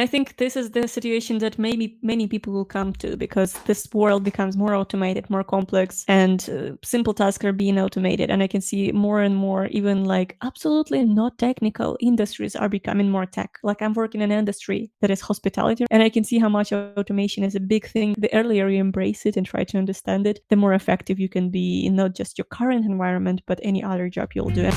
[0.00, 3.88] I think this is the situation that maybe many people will come to because this
[3.92, 8.30] world becomes more automated, more complex, and uh, simple tasks are being automated.
[8.30, 13.10] And I can see more and more, even like absolutely not technical industries are becoming
[13.10, 13.58] more tech.
[13.62, 16.72] Like I'm working in an industry that is hospitality, and I can see how much
[16.72, 18.14] automation is a big thing.
[18.16, 21.50] The earlier you embrace it and try to understand it, the more effective you can
[21.50, 24.70] be in not just your current environment, but any other job you'll do.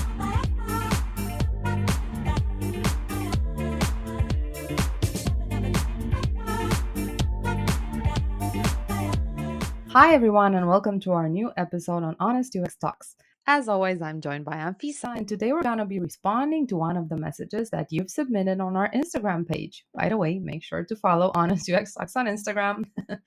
[9.93, 13.15] Hi, everyone, and welcome to our new episode on Honest UX Talks.
[13.45, 16.97] As always, I'm joined by Anfisa, and today we're going to be responding to one
[16.97, 19.85] of the messages that you've submitted on our Instagram page.
[19.93, 22.85] By the way, make sure to follow Honest UX Talks on Instagram.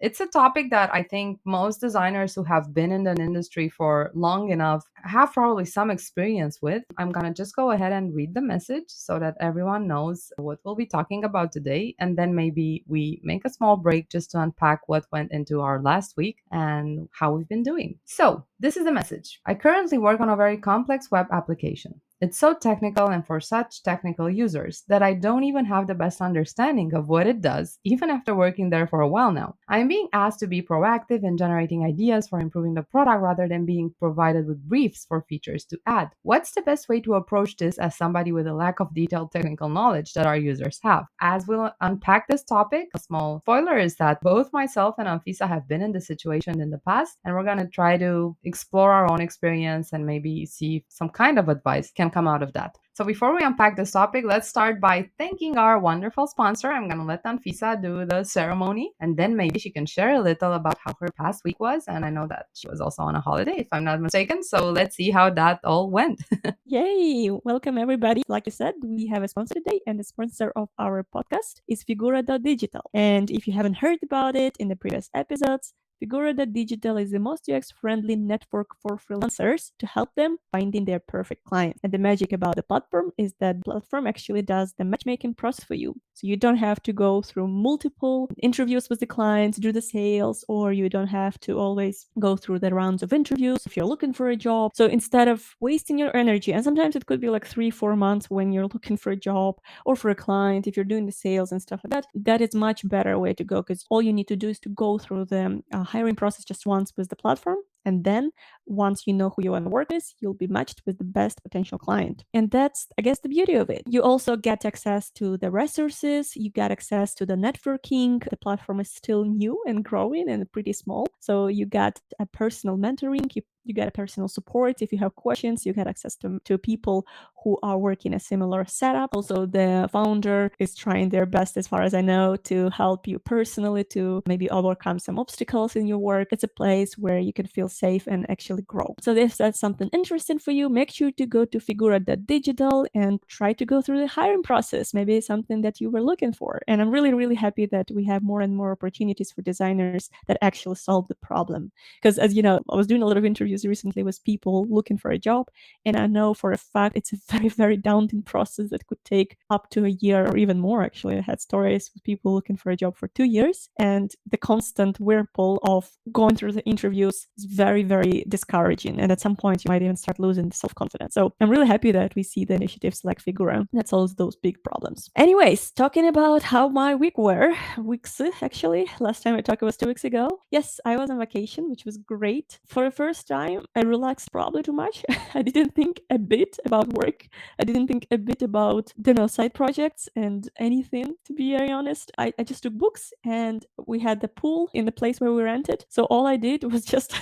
[0.00, 4.10] it's a topic that I think most designers who have been in the industry for
[4.14, 6.82] long enough have probably some experience with.
[6.98, 10.58] I'm going to just go ahead and read the message so that everyone knows what
[10.64, 11.94] we'll be talking about today.
[11.98, 15.80] And then maybe we make a small break just to unpack what went into our
[15.80, 17.98] last week and how we've been doing.
[18.04, 19.40] So, this is the message.
[19.46, 22.00] I currently work on a very complex web application.
[22.20, 26.20] It's so technical and for such technical users that I don't even have the best
[26.20, 29.56] understanding of what it does, even after working there for a while now.
[29.68, 33.48] I am being asked to be proactive in generating ideas for improving the product rather
[33.48, 36.10] than being provided with briefs for features to add.
[36.22, 39.68] What's the best way to approach this as somebody with a lack of detailed technical
[39.68, 41.04] knowledge that our users have?
[41.20, 45.68] As we'll unpack this topic, a small spoiler is that both myself and Anfisa have
[45.68, 49.10] been in this situation in the past, and we're going to try to explore our
[49.10, 52.78] own experience and maybe see if some kind of advice can come out of that.
[52.94, 56.70] So before we unpack this topic, let's start by thanking our wonderful sponsor.
[56.70, 60.20] I'm going to let Anfisa do the ceremony and then maybe she can share a
[60.20, 61.82] little about how her past week was.
[61.88, 64.44] And I know that she was also on a holiday, if I'm not mistaken.
[64.44, 66.22] So let's see how that all went.
[66.66, 67.30] Yay!
[67.42, 68.22] Welcome, everybody.
[68.28, 71.82] Like I said, we have a sponsor today, and the sponsor of our podcast is
[71.82, 72.90] Figura.digital.
[72.94, 77.48] And if you haven't heard about it in the previous episodes, Figura.digital is the most
[77.48, 81.78] UX friendly network for freelancers to help them finding their perfect client.
[81.82, 85.64] And the magic about the platform is that the platform actually does the matchmaking process
[85.64, 85.94] for you.
[86.14, 90.44] So you don't have to go through multiple interviews with the clients, do the sales,
[90.48, 94.12] or you don't have to always go through the rounds of interviews if you're looking
[94.12, 94.72] for a job.
[94.74, 98.30] So instead of wasting your energy, and sometimes it could be like three, four months
[98.30, 101.52] when you're looking for a job or for a client, if you're doing the sales
[101.52, 104.28] and stuff like that, that is much better way to go because all you need
[104.28, 107.58] to do is to go through the uh, hiring process just once with the platform
[107.84, 108.30] and then
[108.66, 112.24] once you know who your work with, you'll be matched with the best potential client.
[112.32, 113.82] And that's, I guess, the beauty of it.
[113.86, 118.26] You also get access to the resources, you get access to the networking.
[118.28, 121.06] The platform is still new and growing and pretty small.
[121.20, 125.14] So you get a personal mentoring, you you get a personal support if you have
[125.16, 127.06] questions you get access to, to people
[127.42, 131.82] who are working a similar setup also the founder is trying their best as far
[131.82, 136.28] as i know to help you personally to maybe overcome some obstacles in your work
[136.32, 138.94] it's a place where you can feel safe and actually grow.
[139.00, 143.52] So if that's something interesting for you, make sure to go to Figura.digital and try
[143.52, 144.94] to go through the hiring process.
[144.94, 146.62] Maybe something that you were looking for.
[146.68, 150.38] And I'm really, really happy that we have more and more opportunities for designers that
[150.42, 151.72] actually solve the problem.
[151.96, 154.98] Because as you know, I was doing a lot of interviews recently with people looking
[154.98, 155.48] for a job.
[155.84, 159.36] And I know for a fact it's a very, very daunting process that could take
[159.50, 160.82] up to a year or even more.
[160.82, 163.68] Actually, I had stories with people looking for a job for two years.
[163.78, 169.00] And the constant whirlpool of going through the interviews is very very, discouraging.
[169.00, 171.14] And at some point, you might even start losing self confidence.
[171.14, 174.56] So I'm really happy that we see the initiatives like Figura that solves those big
[174.62, 175.10] problems.
[175.16, 179.86] Anyways, talking about how my week were, weeks actually, last time I talked was two
[179.86, 180.24] weeks ago.
[180.50, 182.58] Yes, I was on vacation, which was great.
[182.66, 183.43] For the first time,
[183.76, 185.04] I relaxed probably too much.
[185.34, 187.28] I didn't think a bit about work.
[187.58, 191.70] I didn't think a bit about you know side projects and anything, to be very
[191.70, 192.10] honest.
[192.18, 195.42] I, I just took books and we had the pool in the place where we
[195.42, 195.84] rented.
[195.88, 197.14] So all I did was just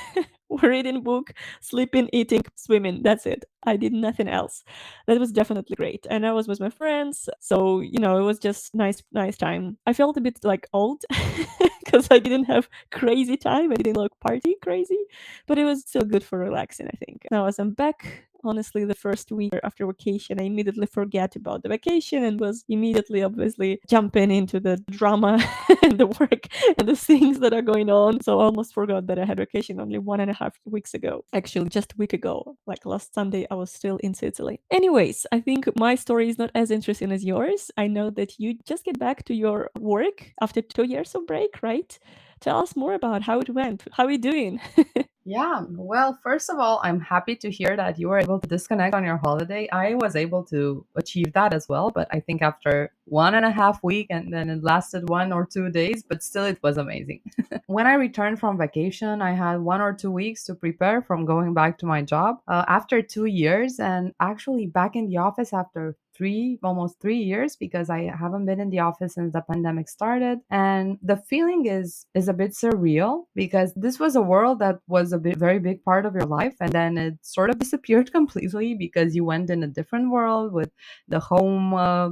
[0.62, 3.02] reading book, sleeping, eating, swimming.
[3.02, 3.44] That's it.
[3.64, 4.64] I did nothing else.
[5.06, 6.06] That was definitely great.
[6.10, 7.28] And I was with my friends.
[7.40, 9.78] So, you know, it was just nice, nice time.
[9.86, 11.04] I felt a bit like old
[11.84, 13.72] because I didn't have crazy time.
[13.72, 14.98] I didn't look party crazy,
[15.46, 17.26] but it was still good for relaxing, I think.
[17.30, 21.68] Now as I'm back honestly the first week after vacation i immediately forget about the
[21.68, 25.38] vacation and was immediately obviously jumping into the drama
[25.82, 26.46] and the work
[26.78, 28.20] and the things that are going on.
[28.22, 31.24] So I almost forgot that i had vacation only one and a half weeks ago.
[31.32, 34.60] Actually just a week ago like last sunday i was still in sicily.
[34.70, 37.70] Anyways i think my story is not as interesting as yours.
[37.76, 41.62] I know that you just get back to your work after two years of break
[41.62, 41.98] right?
[42.40, 44.60] Tell us more about how it went how are you doing
[45.24, 48.92] Yeah, well, first of all, I'm happy to hear that you were able to disconnect
[48.92, 49.68] on your holiday.
[49.70, 53.50] I was able to achieve that as well, but I think after one and a
[53.50, 57.20] half week and then it lasted one or two days, but still it was amazing.
[57.66, 61.54] when I returned from vacation, I had one or two weeks to prepare from going
[61.54, 65.96] back to my job uh, after two years and actually back in the office after
[66.14, 70.38] three almost three years because i haven't been in the office since the pandemic started
[70.50, 75.12] and the feeling is is a bit surreal because this was a world that was
[75.12, 78.74] a bit, very big part of your life and then it sort of disappeared completely
[78.74, 80.70] because you went in a different world with
[81.08, 82.10] the home uh,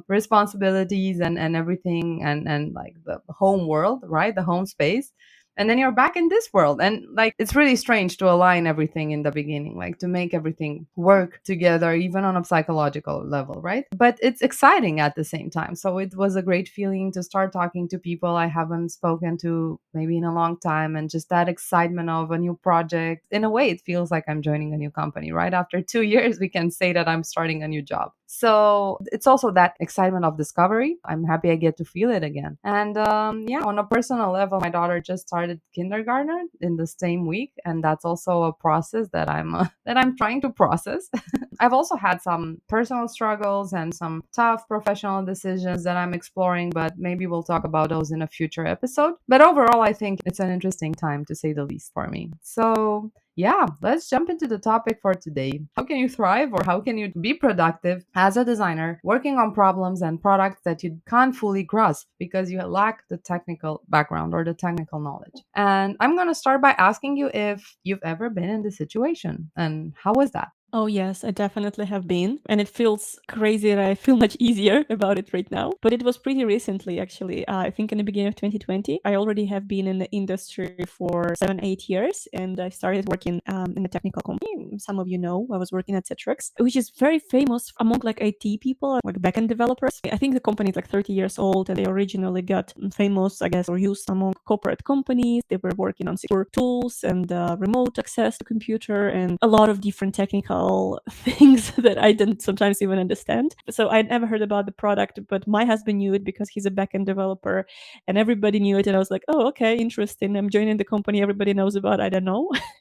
[1.20, 4.34] and and everything and and like the home world right?
[4.34, 5.12] The home space.
[5.56, 6.80] And then you're back in this world.
[6.80, 10.86] And like it's really strange to align everything in the beginning like to make everything
[10.96, 13.84] work together even on a psychological level right?
[13.94, 15.74] But it's exciting at the same time.
[15.76, 19.78] So it was a great feeling to start talking to people i haven't spoken to
[19.94, 23.26] maybe in a long time and just that excitement of a new project.
[23.30, 25.54] In a way it feels like i'm joining a new company right?
[25.54, 29.50] After 2 years we can say that i'm starting a new job so it's also
[29.50, 30.98] that excitement of discovery.
[31.04, 32.58] I'm happy I get to feel it again.
[32.62, 37.26] And um, yeah, on a personal level, my daughter just started kindergarten in the same
[37.26, 41.10] week, and that's also a process that I'm uh, that I'm trying to process.
[41.60, 46.96] I've also had some personal struggles and some tough professional decisions that I'm exploring, but
[46.96, 49.14] maybe we'll talk about those in a future episode.
[49.26, 52.30] But overall, I think it's an interesting time to say the least for me.
[52.42, 55.60] So yeah, let's jump into the topic for today.
[55.76, 59.54] How can you thrive or how can you be productive as a designer working on
[59.54, 64.44] problems and products that you can't fully grasp because you lack the technical background or
[64.44, 65.40] the technical knowledge?
[65.54, 69.50] And I'm going to start by asking you if you've ever been in this situation
[69.56, 70.48] and how was that?
[70.72, 72.38] Oh, yes, I definitely have been.
[72.46, 75.72] And it feels crazy that I feel much easier about it right now.
[75.82, 77.46] But it was pretty recently, actually.
[77.48, 80.76] Uh, I think in the beginning of 2020, I already have been in the industry
[80.86, 82.28] for seven, eight years.
[82.32, 84.78] And I started working um, in a technical company.
[84.78, 88.20] Some of you know I was working at Citrix, which is very famous among like
[88.20, 90.00] IT people, like backend developers.
[90.12, 93.48] I think the company is like 30 years old and they originally got famous, I
[93.48, 95.42] guess, or used among corporate companies.
[95.48, 99.68] They were working on secure tools and uh, remote access to computer and a lot
[99.68, 100.59] of different technical
[101.10, 103.54] things that I didn't sometimes even understand.
[103.70, 106.70] So I never heard about the product, but my husband knew it because he's a
[106.70, 107.66] backend developer
[108.06, 108.86] and everybody knew it.
[108.86, 110.36] And I was like, oh, okay, interesting.
[110.36, 112.00] I'm joining the company everybody knows about.
[112.00, 112.50] I don't know.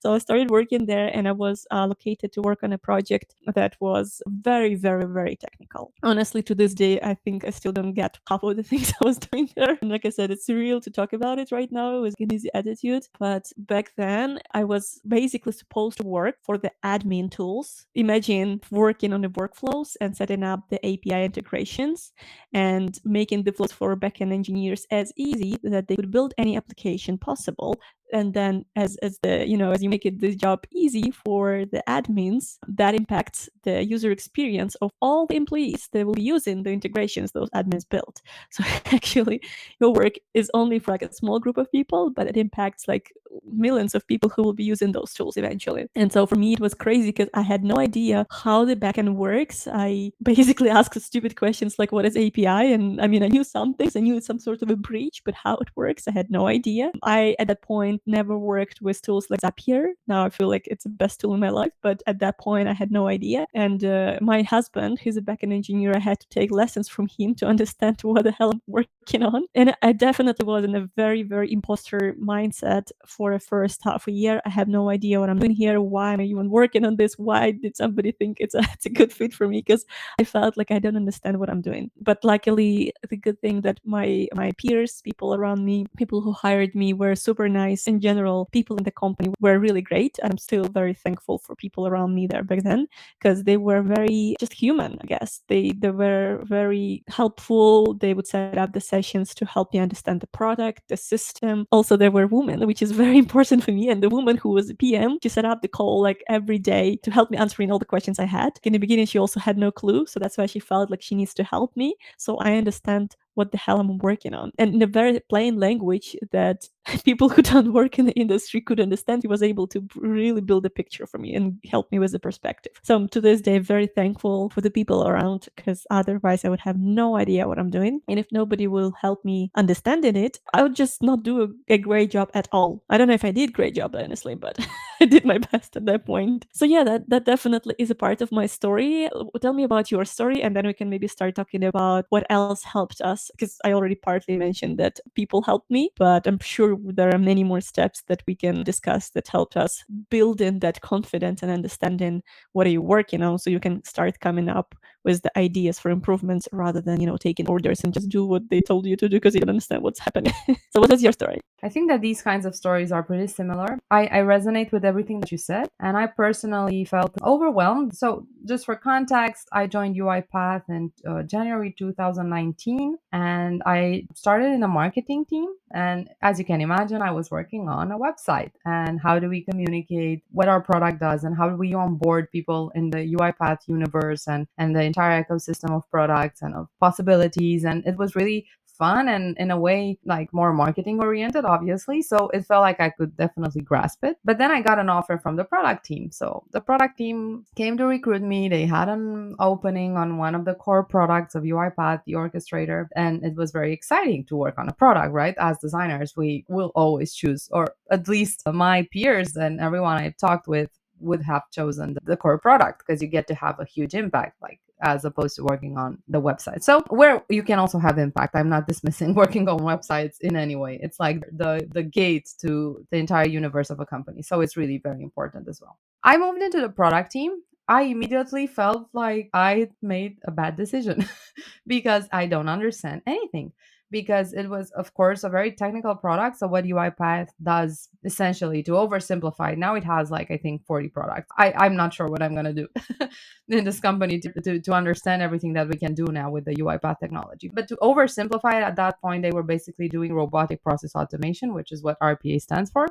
[0.00, 3.34] so I started working there and I was uh, allocated to work on a project
[3.54, 5.92] that was very, very, very technical.
[6.02, 9.04] Honestly, to this day, I think I still don't get half of the things I
[9.04, 9.78] was doing there.
[9.80, 12.50] And like I said, it's surreal to talk about it right now with an easy
[12.54, 13.04] attitude.
[13.18, 17.86] But back then, I was basically supposed to work for the admin tools.
[17.94, 22.12] Imagine working on the workflows and setting up the API integrations
[22.52, 27.18] and making the flows for backend engineers as easy that they could build any application
[27.18, 27.80] possible
[28.12, 31.64] and then as as the you know as you make it the job easy for
[31.72, 36.62] the admins that impacts the user experience of all the employees that will be using
[36.62, 38.22] the integrations those admins built.
[38.50, 39.42] So actually
[39.80, 43.12] your work is only for like a small group of people but it impacts like
[43.52, 46.60] millions of people who will be using those tools eventually and so for me it
[46.60, 51.36] was crazy because i had no idea how the backend works i basically asked stupid
[51.36, 54.26] questions like what is api and i mean i knew some things i knew it's
[54.26, 57.48] some sort of a breach but how it works i had no idea i at
[57.48, 59.92] that point never worked with tools like Zapier.
[60.06, 62.68] Now I feel like it's the best tool in my life, but at that point
[62.68, 63.46] I had no idea.
[63.54, 67.34] And uh, my husband, he's a backend engineer, I had to take lessons from him
[67.36, 69.44] to understand what the hell I'm working on.
[69.54, 74.12] And I definitely was in a very, very imposter mindset for the first half a
[74.12, 74.40] year.
[74.46, 75.78] I have no idea what I'm doing here.
[75.78, 77.18] Why am I even working on this?
[77.18, 79.58] Why did somebody think it's a, it's a good fit for me?
[79.58, 79.84] Because
[80.18, 81.90] I felt like I don't understand what I'm doing.
[82.00, 86.74] But luckily, the good thing that my my peers, people around me, people who hired
[86.74, 90.18] me were super nice in general, people in the company were really great.
[90.24, 92.86] I'm still very thankful for people around me there back then
[93.18, 95.42] because they were very just human, I guess.
[95.48, 97.92] They they were very helpful.
[98.02, 101.66] They would set up the sessions to help me understand the product, the system.
[101.70, 103.88] Also, there were women, which is very important for me.
[103.88, 106.96] And the woman who was a PM, she set up the call like every day
[107.02, 108.58] to help me answering all the questions I had.
[108.62, 110.06] In the beginning, she also had no clue.
[110.06, 111.96] So that's why she felt like she needs to help me.
[112.16, 114.52] So I understand what the hell I'm working on.
[114.58, 116.68] And in a very plain language that
[117.04, 120.66] people who don't work in the industry could understand, he was able to really build
[120.66, 122.74] a picture for me and help me with the perspective.
[122.82, 126.60] So I'm to this day very thankful for the people around because otherwise I would
[126.68, 128.02] have no idea what I'm doing.
[128.08, 131.78] And if nobody will help me understanding it, I would just not do a, a
[131.78, 132.84] great job at all.
[132.90, 134.58] I don't know if I did great job honestly, but
[135.02, 136.46] I did my best at that point.
[136.52, 139.08] So yeah, that that definitely is a part of my story.
[139.40, 142.62] Tell me about your story and then we can maybe start talking about what else
[142.64, 147.14] helped us because I already partly mentioned that people helped me, but I'm sure there
[147.14, 151.42] are many more steps that we can discuss that helped us build in that confidence
[151.42, 155.38] and understanding what are you working on so you can start coming up with the
[155.38, 158.86] ideas for improvements rather than you know taking orders and just do what they told
[158.86, 160.32] you to do because you don't understand what's happening.
[160.72, 161.40] So what is your story?
[161.62, 163.78] I think that these kinds of stories are pretty similar.
[163.90, 167.96] I, I resonate with everything that you said and i personally felt overwhelmed.
[167.96, 174.62] So just for context i joined uipath in uh, january 2019 and i started in
[174.62, 175.48] a marketing team.
[175.72, 178.52] And as you can imagine i was working on a website.
[178.64, 182.70] And how do we communicate what our product does and how do we onboard people
[182.74, 187.64] in the uipath universe and and the entire ecosystem of products and of possibilities.
[187.64, 188.46] And it was really
[188.80, 192.88] fun and in a way like more marketing oriented obviously so it felt like i
[192.88, 196.42] could definitely grasp it but then i got an offer from the product team so
[196.52, 200.54] the product team came to recruit me they had an opening on one of the
[200.54, 204.78] core products of uipath the orchestrator and it was very exciting to work on a
[204.82, 209.98] product right as designers we will always choose or at least my peers and everyone
[209.98, 210.70] i've talked with
[211.00, 214.60] would have chosen the core product because you get to have a huge impact like
[214.82, 216.62] as opposed to working on the website.
[216.62, 218.34] So where you can also have impact.
[218.36, 220.78] I'm not dismissing working on websites in any way.
[220.82, 224.22] It's like the the gates to the entire universe of a company.
[224.22, 225.78] So it's really very important as well.
[226.02, 227.32] I moved into the product team.
[227.68, 231.08] I immediately felt like I made a bad decision
[231.66, 233.52] because I don't understand anything
[233.90, 236.38] because it was, of course, a very technical product.
[236.38, 241.28] So, what UiPath does essentially to oversimplify, now it has like, I think, 40 products.
[241.36, 242.68] I, I'm not sure what I'm going to do
[243.48, 246.54] in this company to, to, to understand everything that we can do now with the
[246.54, 247.50] UiPath technology.
[247.52, 251.72] But to oversimplify it, at that point, they were basically doing robotic process automation, which
[251.72, 252.86] is what RPA stands for.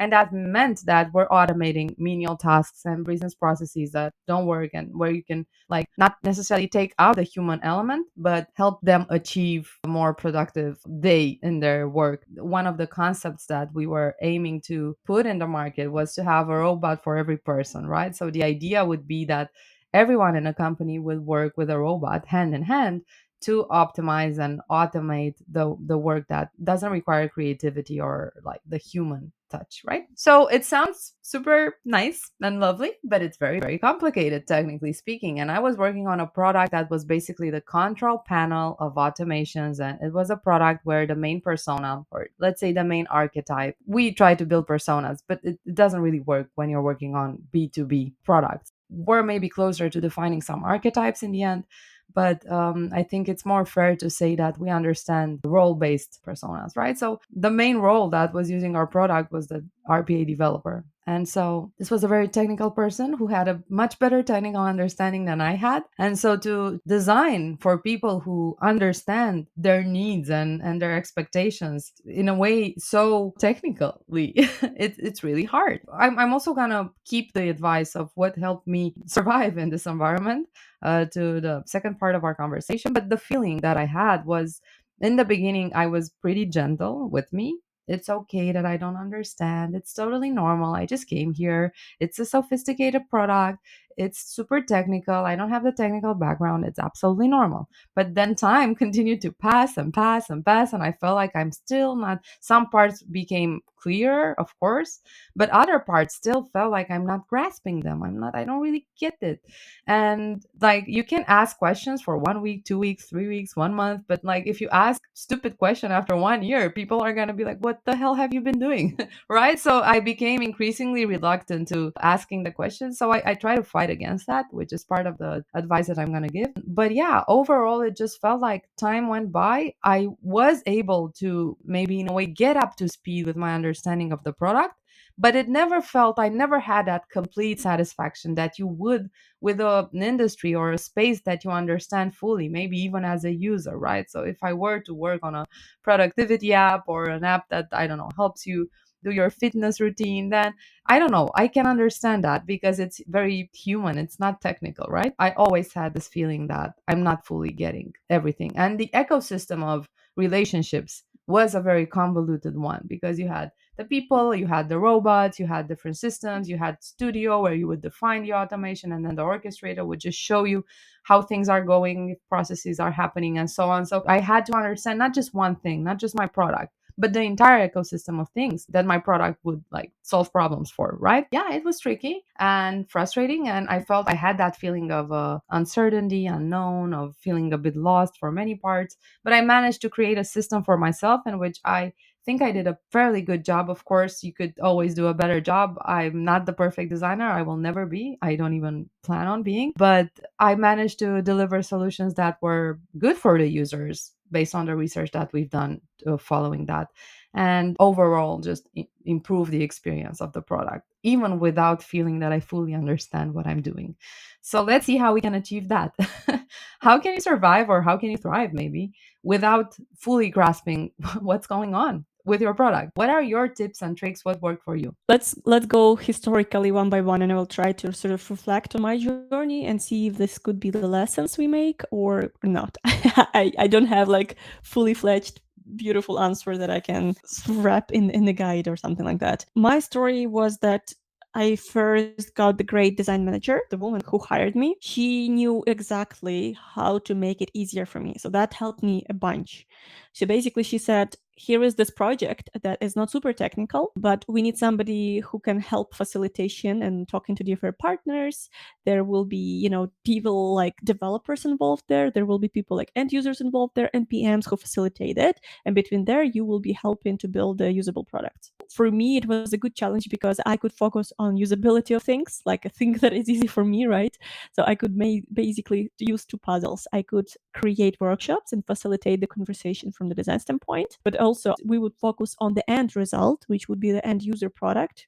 [0.00, 4.88] And that meant that we're automating menial tasks and business processes that don't work and
[4.96, 9.70] where you can like not necessarily take out the human element, but help them achieve
[9.84, 12.24] a more productive day in their work.
[12.38, 16.24] One of the concepts that we were aiming to put in the market was to
[16.24, 18.16] have a robot for every person, right?
[18.16, 19.50] So the idea would be that
[19.92, 23.02] everyone in a company would work with a robot hand in hand
[23.40, 29.32] to optimize and automate the the work that doesn't require creativity or like the human
[29.50, 30.04] touch right?
[30.14, 35.50] So it sounds super nice and lovely but it's very very complicated technically speaking and
[35.50, 39.96] i was working on a product that was basically the control panel of automations and
[40.02, 44.12] it was a product where the main persona or let's say the main archetype we
[44.12, 48.12] try to build personas but it, it doesn't really work when you're working on b2b
[48.24, 48.72] products.
[48.88, 51.64] We're maybe closer to defining some archetypes in the end
[52.14, 56.76] but um, I think it's more fair to say that we understand role based personas,
[56.76, 56.98] right?
[56.98, 60.84] So the main role that was using our product was the RPA developer.
[61.06, 65.24] And so this was a very technical person who had a much better technical understanding
[65.24, 65.82] than I had.
[65.98, 72.28] And so to design for people who understand their needs and, and their expectations in
[72.28, 73.98] a way so technically,
[74.36, 75.80] it, it's really hard.
[75.92, 79.86] I'm, I'm also going to keep the advice of what helped me survive in this
[79.86, 80.46] environment
[80.82, 82.92] uh, to the second part of our conversation.
[82.92, 84.60] But the feeling that I had was
[85.00, 87.58] in the beginning, I was pretty gentle with me
[87.90, 89.74] it's okay that I don't understand.
[89.74, 90.74] It's totally normal.
[90.76, 91.74] I just came here.
[91.98, 93.58] It's a sophisticated product.
[93.96, 95.14] It's super technical.
[95.14, 96.64] I don't have the technical background.
[96.64, 97.68] It's absolutely normal.
[97.94, 100.72] But then time continued to pass and pass and pass.
[100.72, 105.00] And I felt like I'm still not, some parts became clear, of course,
[105.34, 108.02] but other parts still felt like I'm not grasping them.
[108.02, 109.40] I'm not, I don't really get it.
[109.86, 114.02] And like you can ask questions for one week, two weeks, three weeks, one month,
[114.06, 117.58] but like if you ask stupid question after one year, people are gonna be like,
[117.60, 118.98] what the hell have you been doing?
[119.28, 119.58] right?
[119.58, 122.98] So I became increasingly reluctant to asking the questions.
[122.98, 125.98] So I, I try to fight against that, which is part of the advice that
[125.98, 126.52] I'm gonna give.
[126.66, 129.74] But yeah, overall it just felt like time went by.
[129.84, 133.80] I was able to maybe in a way get up to speed with my understanding
[133.80, 134.74] understanding of the product
[135.18, 139.10] but it never felt i never had that complete satisfaction that you would
[139.40, 143.32] with a, an industry or a space that you understand fully maybe even as a
[143.32, 145.46] user right so if i were to work on a
[145.82, 148.68] productivity app or an app that i don't know helps you
[149.04, 150.54] do your fitness routine then
[150.86, 155.12] i don't know i can understand that because it's very human it's not technical right
[155.18, 159.88] i always had this feeling that i'm not fully getting everything and the ecosystem of
[160.16, 165.38] relationships was a very convoluted one because you had the people, you had the robots,
[165.38, 169.14] you had different systems, you had studio where you would define the automation, and then
[169.14, 170.64] the orchestrator would just show you
[171.04, 173.86] how things are going, processes are happening, and so on.
[173.86, 177.22] So I had to understand not just one thing, not just my product, but the
[177.22, 181.26] entire ecosystem of things that my product would like solve problems for right?
[181.32, 185.38] Yeah it was tricky and frustrating and i felt i had that feeling of uh,
[185.50, 190.18] uncertainty unknown of feeling a bit lost for many parts but i managed to create
[190.18, 191.92] a system for myself in which i
[192.24, 193.70] think I did a fairly good job.
[193.70, 195.76] Of course, you could always do a better job.
[195.84, 197.26] I'm not the perfect designer.
[197.26, 198.18] I will never be.
[198.22, 199.72] I don't even plan on being.
[199.76, 200.08] But
[200.38, 205.10] I managed to deliver solutions that were good for the users based on the research
[205.12, 206.88] that we've done uh, following that.
[207.34, 208.68] And overall, just
[209.04, 213.62] improve the experience of the product, even without feeling that I fully understand what I'm
[213.62, 213.96] doing.
[214.40, 215.94] So let's see how we can achieve that.
[216.80, 221.74] how can you survive or how can you thrive, maybe, without fully grasping what's going
[221.74, 222.04] on?
[222.30, 225.66] With your product what are your tips and tricks what worked for you let's let's
[225.66, 228.96] go historically one by one and i will try to sort of reflect on my
[228.96, 233.66] journey and see if this could be the lessons we make or not I, I
[233.66, 235.40] don't have like fully fledged
[235.74, 237.14] beautiful answer that i can
[237.48, 240.94] wrap in in the guide or something like that my story was that
[241.32, 244.76] I first got the great design manager, the woman who hired me.
[244.80, 248.16] She knew exactly how to make it easier for me.
[248.18, 249.66] So that helped me a bunch.
[250.12, 254.42] So basically, she said, here is this project that is not super technical, but we
[254.42, 258.50] need somebody who can help facilitation and talking to different partners.
[258.84, 262.10] There will be, you know, people like developers involved there.
[262.10, 265.40] There will be people like end users involved there and PMs who facilitate it.
[265.64, 268.50] And between there, you will be helping to build a usable product.
[268.70, 272.42] For me, it was a good challenge because I could focus on usability of things,
[272.44, 274.16] like a thing that is easy for me, right?
[274.52, 274.94] So I could
[275.32, 276.86] basically use two puzzles.
[276.92, 281.29] I could create workshops and facilitate the conversation from the design standpoint, but also
[281.64, 285.06] we would focus on the end result, which would be the end user product,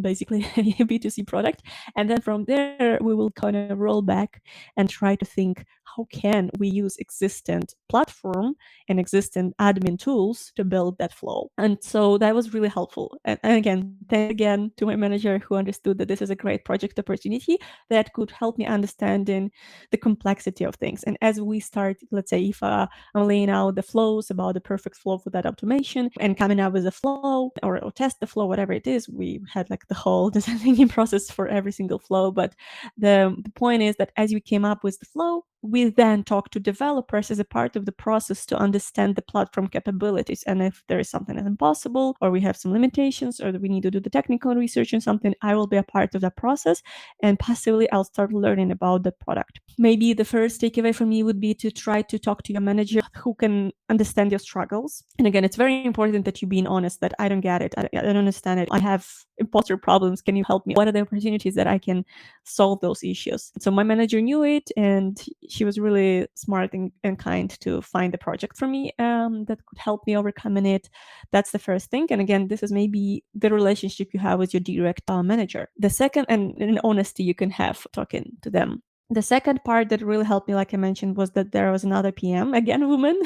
[0.00, 1.62] basically a B2C product.
[1.96, 4.42] And then from there, we will kind of roll back
[4.76, 5.64] and try to think
[5.96, 8.54] how can we use existent platform
[8.88, 11.50] and existing admin tools to build that flow.
[11.58, 13.18] And so that was really helpful.
[13.24, 16.64] And, and again, thank again to my manager who understood that this is a great
[16.64, 19.50] project opportunity that could help me understanding
[19.90, 21.02] the complexity of things.
[21.04, 24.60] And as we start, let's say if uh, I'm laying out the flows about the
[24.60, 28.26] perfect flow for that automation and coming up with a flow or, or test the
[28.26, 31.98] flow, whatever it is, we had like the whole design thinking process for every single
[31.98, 32.30] flow.
[32.30, 32.54] But
[32.98, 36.50] the, the point is that as we came up with the flow, we then talk
[36.50, 40.42] to developers as a part of the process to understand the platform capabilities.
[40.46, 43.82] And if there is something that's impossible or we have some limitations or we need
[43.82, 46.82] to do the technical research and something i will be a part of that process.
[47.22, 49.60] And possibly i'll start learning about the product.
[49.78, 53.00] Maybe the first takeaway for me would be to try to talk to your manager
[53.16, 55.04] who can understand your struggles.
[55.18, 57.74] And again it's very important that you being honest that i don't get it.
[57.76, 58.68] I, I don't understand it.
[58.70, 59.06] I have
[59.38, 60.22] imposter problems.
[60.22, 60.74] Can you help me?
[60.74, 62.04] What are the opportunities that i can
[62.44, 63.52] solve those issues?
[63.58, 65.16] So my manager knew it and
[65.56, 69.64] she was really smart and, and kind to find a project for me um, that
[69.66, 70.88] could help me overcoming it.
[71.32, 72.06] That's the first thing.
[72.10, 75.68] And again, this is maybe the relationship you have with your direct uh, manager.
[75.78, 80.02] The second, and, and honesty you can have talking to them the second part that
[80.02, 83.20] really helped me, like I mentioned, was that there was another PM, again, woman.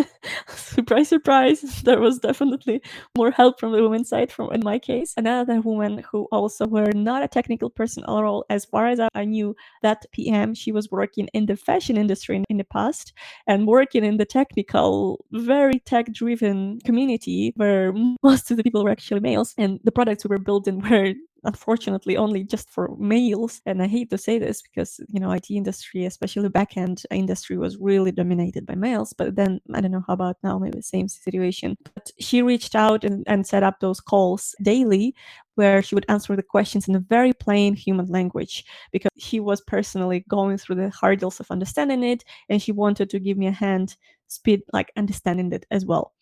[0.90, 1.82] surprise, surprise.
[1.84, 2.82] There was definitely
[3.16, 5.14] more help from the women's side, from in my case.
[5.16, 8.44] Another woman who also were not a technical person at all.
[8.50, 12.44] As far as I knew, that PM, she was working in the fashion industry in,
[12.48, 13.12] in the past
[13.46, 19.20] and working in the technical, very tech-driven community where most of the people were actually
[19.20, 23.86] males, and the products we were building were unfortunately only just for males and i
[23.86, 28.66] hate to say this because you know it industry especially backend industry was really dominated
[28.66, 31.76] by males but then i don't know how about now maybe same situation.
[31.94, 35.14] But she reached out and, and set up those calls daily
[35.54, 39.60] where she would answer the questions in a very plain human language because he was
[39.60, 43.52] personally going through the hurdles of understanding it and she wanted to give me a
[43.52, 43.96] hand
[44.28, 46.12] speed like understanding it as well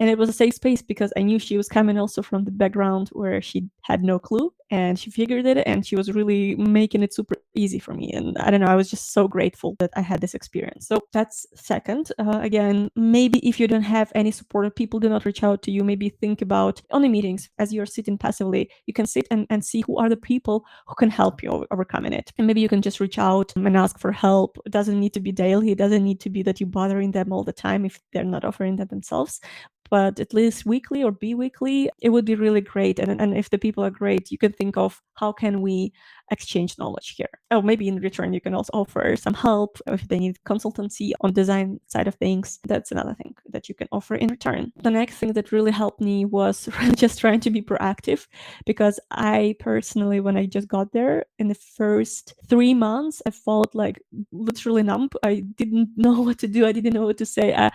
[0.00, 2.50] and it was a safe space because I knew she was coming also from the
[2.50, 7.02] background where she had no clue and she figured it and she was really making
[7.02, 8.10] it super easy for me.
[8.12, 10.88] And I don't know, I was just so grateful that I had this experience.
[10.88, 12.12] So that's second.
[12.18, 15.70] Uh, again, maybe if you don't have any supportive people, do not reach out to
[15.70, 15.84] you.
[15.84, 19.62] Maybe think about on the meetings as you're sitting passively, you can sit and, and
[19.62, 22.32] see who are the people who can help you overcoming it.
[22.38, 24.56] And maybe you can just reach out and ask for help.
[24.64, 25.72] It doesn't need to be daily.
[25.72, 28.46] It doesn't need to be that you're bothering them all the time if they're not
[28.46, 29.40] offering that themselves
[29.90, 32.98] but at least weekly or bi-weekly it would be really great.
[32.98, 35.92] And, and if the people are great you can think of how can we
[36.30, 37.30] exchange knowledge here.
[37.50, 41.32] Oh maybe in return you can also offer some help if they need consultancy on
[41.32, 42.58] design side of things.
[42.66, 44.72] That's another thing that you can offer in return.
[44.82, 48.26] The next thing that really helped me was just trying to be proactive
[48.66, 53.74] because i personally when i just got there in the first three months i felt
[53.74, 54.00] like
[54.32, 55.08] literally numb.
[55.22, 56.66] I didn't know what to do.
[56.66, 57.54] I didn't know what to say.
[57.54, 57.70] I,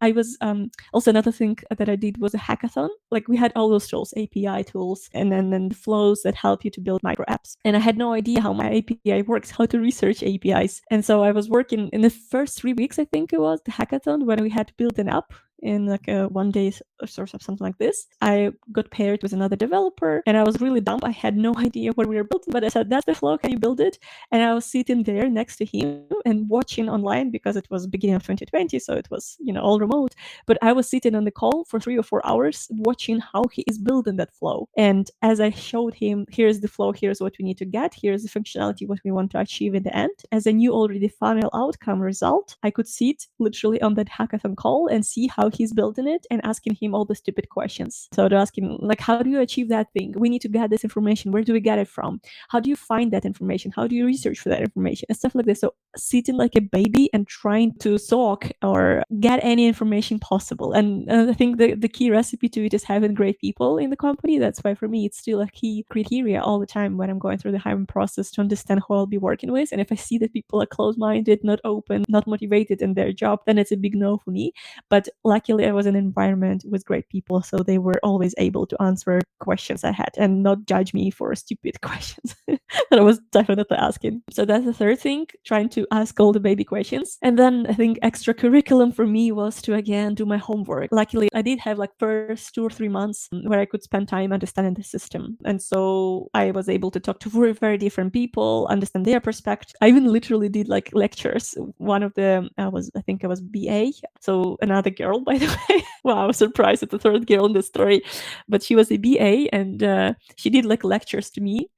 [0.00, 2.88] I was um, also another thing that I did was a hackathon.
[3.10, 6.64] Like we had all those tools, API tools, and then, then the flows that help
[6.64, 7.56] you to build micro apps.
[7.64, 10.82] And I had no idea how my API works, how to research APIs.
[10.90, 13.72] And so I was working in the first three weeks, I think it was, the
[13.72, 16.72] hackathon when we had to build an app in like a one day
[17.06, 18.06] source of something like this.
[18.20, 21.00] I got paired with another developer and I was really dumb.
[21.02, 23.38] I had no idea what we were building, but I said, That's the flow.
[23.38, 23.98] Can you build it?
[24.30, 28.16] And I was sitting there next to him and watching online because it was beginning
[28.16, 28.78] of 2020.
[28.78, 30.14] So it was, you know, all remote.
[30.46, 33.62] But I was sitting on the call for three or four hours watching how he
[33.66, 34.68] is building that flow.
[34.76, 38.22] And as I showed him, here's the flow, here's what we need to get, here's
[38.22, 40.10] the functionality, what we want to achieve in the end.
[40.32, 44.88] As I knew already final outcome result, I could sit literally on that hackathon call
[44.88, 48.08] and see how he's building it and asking him all the stupid questions.
[48.12, 50.14] So they're asking, like, how do you achieve that thing?
[50.16, 51.32] We need to get this information.
[51.32, 52.20] Where do we get it from?
[52.48, 53.72] How do you find that information?
[53.74, 55.06] How do you research for that information?
[55.08, 55.60] And stuff like this.
[55.60, 60.72] So sitting like a baby and trying to soak or get any information possible.
[60.72, 63.96] And I think the, the key recipe to it is having great people in the
[63.96, 64.38] company.
[64.38, 67.38] That's why for me, it's still a key criteria all the time when I'm going
[67.38, 69.72] through the hiring process to understand who I'll be working with.
[69.72, 73.12] And if I see that people are close minded, not open, not motivated in their
[73.12, 74.52] job, then it's a big no for me.
[74.88, 75.08] But
[75.40, 77.40] luckily, I was in an environment with great people.
[77.42, 81.34] So they were always able to answer questions I had and not judge me for
[81.34, 82.36] stupid questions
[82.90, 84.22] that I was definitely asking.
[84.30, 87.18] So that's the third thing, trying to ask all the baby questions.
[87.22, 90.88] And then I think extra curriculum for me was to again do my homework.
[90.92, 94.32] Luckily, I did have like first two or three months where I could spend time
[94.32, 95.38] understanding the system.
[95.44, 99.74] And so I was able to talk to very, very different people, understand their perspective.
[99.80, 101.54] I even literally did like lectures.
[101.78, 105.46] One of the I was I think I was BA, so another girl by the
[105.46, 105.82] way.
[106.04, 108.02] wow, I was surprised at the third girl in the story,
[108.48, 111.68] but she was a BA and uh, she did like lectures to me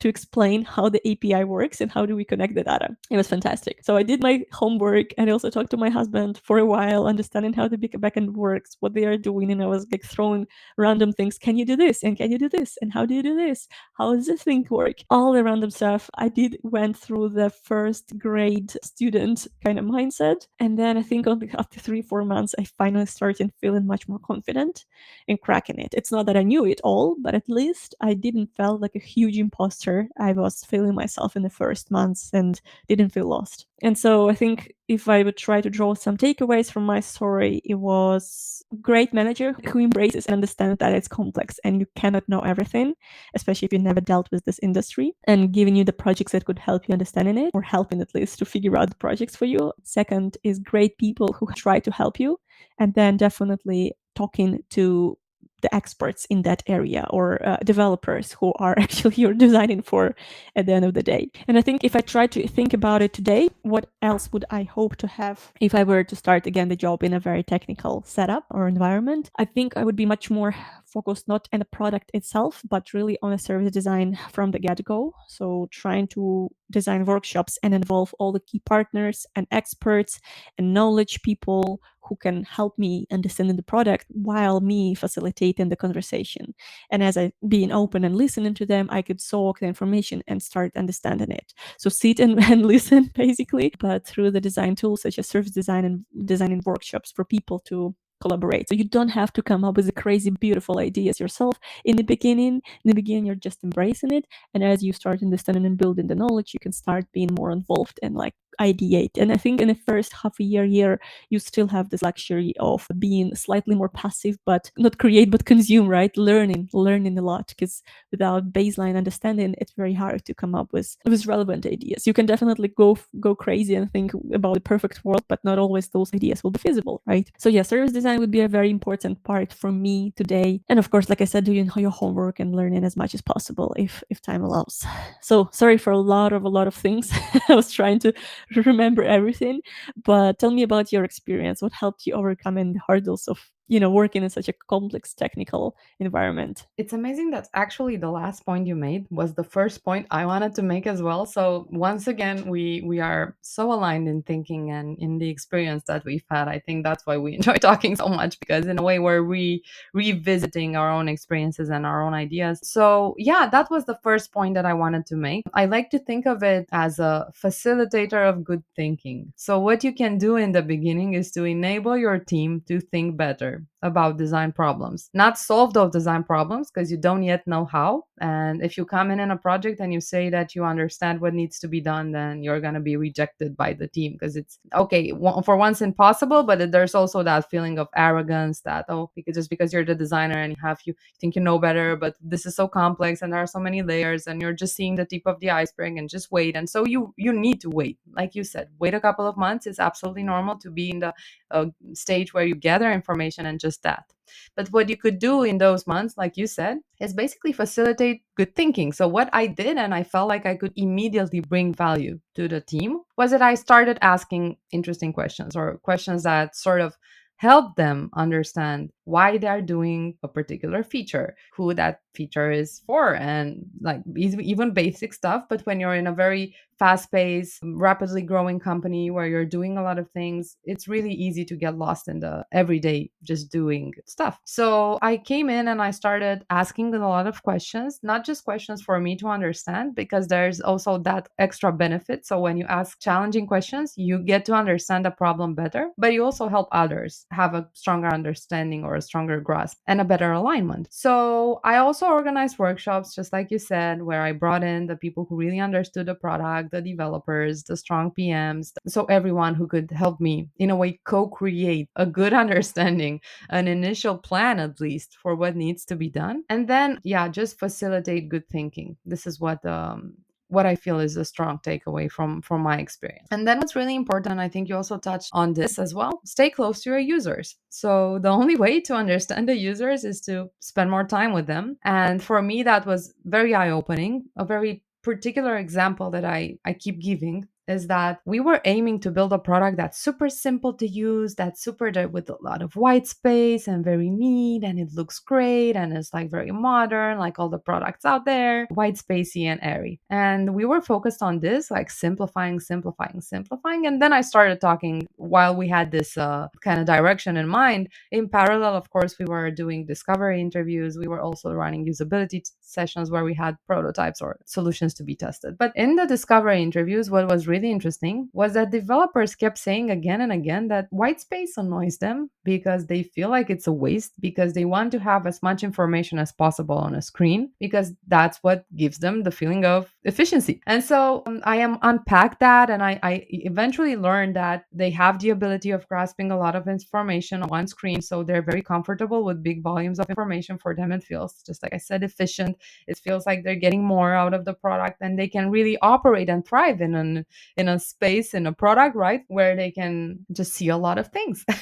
[0.00, 2.96] to explain how the API works and how do we connect the data.
[3.10, 3.84] It was fantastic.
[3.84, 7.06] So I did my homework and I also talked to my husband for a while,
[7.06, 9.50] understanding how the backend works, what they are doing.
[9.50, 11.38] And I was like throwing random things.
[11.38, 12.04] Can you do this?
[12.04, 12.78] And can you do this?
[12.80, 13.66] And how do you do this?
[13.94, 14.98] How does this thing work?
[15.10, 16.08] All the random stuff.
[16.14, 20.46] I did went through the first grade student kind of mindset.
[20.60, 24.84] And then I think after three, four months, I finally started feeling much more confident
[25.26, 25.92] in cracking it.
[25.92, 29.00] It's not that I knew it all, but at least I didn't feel like a
[29.00, 29.87] huge imposter
[30.18, 33.66] I was feeling myself in the first months and didn't feel lost.
[33.82, 37.60] And so I think if I would try to draw some takeaways from my story,
[37.64, 42.40] it was great manager who embraces and understands that it's complex and you cannot know
[42.40, 42.94] everything,
[43.34, 46.58] especially if you never dealt with this industry, and giving you the projects that could
[46.58, 49.72] help you understanding it or helping at least to figure out the projects for you.
[49.84, 52.38] Second is great people who try to help you.
[52.78, 55.16] And then definitely talking to
[55.62, 60.14] the experts in that area or uh, developers who are actually you're designing for
[60.56, 61.30] at the end of the day.
[61.46, 64.62] And I think if I try to think about it today, what else would I
[64.62, 68.02] hope to have if I were to start again the job in a very technical
[68.06, 69.30] setup or environment?
[69.38, 70.54] I think I would be much more
[70.86, 74.82] focused not on the product itself, but really on a service design from the get
[74.84, 75.14] go.
[75.28, 80.20] So trying to design workshops and involve all the key partners and experts
[80.56, 86.54] and knowledge people who can help me understanding the product while me facilitating the conversation.
[86.90, 90.42] And as I being open and listening to them, I could soak the information and
[90.42, 91.52] start understanding it.
[91.78, 95.84] So sit and, and listen basically, but through the design tools such as service design
[95.84, 98.68] and designing workshops for people to collaborate.
[98.68, 102.02] So you don't have to come up with the crazy, beautiful ideas yourself in the
[102.02, 102.62] beginning.
[102.84, 104.26] In the beginning, you're just embracing it.
[104.54, 107.98] And as you start understanding and building the knowledge, you can start being more involved
[108.02, 109.16] and like ideate.
[109.16, 112.54] And I think in the first half a year, year, you still have this luxury
[112.60, 116.16] of being slightly more passive, but not create, but consume, right?
[116.16, 117.48] Learning, learning a lot.
[117.48, 122.06] Because without baseline understanding, it's very hard to come up with, with relevant ideas.
[122.06, 125.88] You can definitely go go crazy and think about the perfect world, but not always
[125.88, 127.30] those ideas will be feasible, right?
[127.38, 130.60] So yeah, service design would be a very important part for me today.
[130.68, 133.74] And of course, like I said, doing your homework and learning as much as possible
[133.76, 134.84] if if time allows.
[135.20, 137.10] So sorry for a lot of a lot of things.
[137.48, 138.12] I was trying to
[138.66, 139.60] remember everything.
[140.02, 141.62] But tell me about your experience.
[141.62, 145.76] What helped you overcome the hurdles of you know working in such a complex technical
[146.00, 146.66] environment.
[146.76, 150.54] It's amazing that actually the last point you made was the first point i wanted
[150.54, 151.26] to make as well.
[151.26, 156.04] So once again we we are so aligned in thinking and in the experience that
[156.04, 156.48] we've had.
[156.48, 159.62] I think that's why we enjoy talking so much because in a way we're re
[159.92, 162.60] revisiting our own experiences and our own ideas.
[162.62, 165.44] So yeah that was the first point that i wanted to make.
[165.54, 169.32] I like to think of it as a facilitator of good thinking.
[169.36, 173.16] So what you can do in the beginning is to enable your team to think
[173.16, 177.64] better year about design problems, not solve those design problems because you don't yet know
[177.64, 178.04] how.
[178.20, 181.34] And if you come in in a project and you say that you understand what
[181.34, 184.58] needs to be done, then you're going to be rejected by the team because it's
[184.74, 185.12] okay
[185.44, 189.72] for once impossible, but there's also that feeling of arrogance that, oh, because just because
[189.72, 192.66] you're the designer and you have you think you know better, but this is so
[192.66, 195.50] complex and there are so many layers and you're just seeing the tip of the
[195.50, 196.56] iceberg and just wait.
[196.56, 197.98] And so you you need to wait.
[198.12, 199.66] Like you said, wait a couple of months.
[199.66, 201.14] It's absolutely normal to be in the
[201.52, 204.12] uh, stage where you gather information and just that.
[204.56, 208.54] But what you could do in those months, like you said, is basically facilitate good
[208.54, 208.92] thinking.
[208.92, 212.60] So, what I did, and I felt like I could immediately bring value to the
[212.60, 216.96] team, was that I started asking interesting questions or questions that sort of
[217.36, 223.64] help them understand why they're doing a particular feature, who that feature is for, and
[223.80, 225.44] like even basic stuff.
[225.48, 229.82] But when you're in a very fast paced, rapidly growing company where you're doing a
[229.82, 234.38] lot of things, it's really easy to get lost in the everyday just doing stuff.
[234.44, 238.80] So I came in and I started asking a lot of questions, not just questions
[238.80, 242.26] for me to understand, because there's also that extra benefit.
[242.26, 246.24] So when you ask challenging questions, you get to understand the problem better, but you
[246.24, 250.88] also help others have a stronger understanding or a stronger grasp and a better alignment.
[250.90, 255.26] So I also organized workshops, just like you said, where I brought in the people
[255.28, 260.20] who really understood the product, the developers, the strong PMs, so everyone who could help
[260.20, 265.34] me in a way co create a good understanding, an initial plan at least for
[265.34, 266.44] what needs to be done.
[266.48, 268.96] And then, yeah, just facilitate good thinking.
[269.06, 270.14] This is what um,
[270.48, 273.28] what I feel is a strong takeaway from from my experience.
[273.30, 276.50] And then what's really important, I think you also touched on this as well, stay
[276.50, 277.56] close to your users.
[277.68, 281.76] So the only way to understand the users is to spend more time with them.
[281.84, 287.00] And for me that was very eye-opening, a very particular example that I, I keep
[287.00, 291.34] giving is that we were aiming to build a product that's super simple to use,
[291.34, 295.74] that's super with a lot of white space and very neat, and it looks great
[295.74, 300.00] and it's like very modern, like all the products out there, white spacey and airy.
[300.10, 303.86] And we were focused on this, like simplifying, simplifying, simplifying.
[303.86, 307.88] And then I started talking while we had this uh, kind of direction in mind.
[308.10, 310.96] In parallel, of course, we were doing discovery interviews.
[310.96, 315.58] We were also running usability sessions where we had prototypes or solutions to be tested.
[315.58, 319.90] But in the discovery interviews, what was really really interesting was that developers kept saying
[319.90, 324.12] again and again that white space annoys them because they feel like it's a waste
[324.20, 328.38] because they want to have as much information as possible on a screen because that's
[328.42, 330.60] what gives them the feeling of efficiency.
[330.66, 335.18] And so um, I am unpacked that and I, I eventually learned that they have
[335.18, 338.00] the ability of grasping a lot of information on one screen.
[338.00, 340.92] So they're very comfortable with big volumes of information for them.
[340.92, 342.56] It feels just like I said, efficient.
[342.86, 346.28] It feels like they're getting more out of the product and they can really operate
[346.28, 350.52] and thrive in an in a space in a product right where they can just
[350.52, 351.44] see a lot of things.